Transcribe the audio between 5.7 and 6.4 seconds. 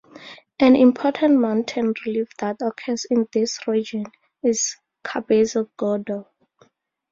Gordo.